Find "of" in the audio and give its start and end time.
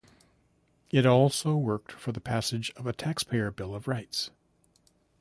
2.75-2.87, 3.75-3.87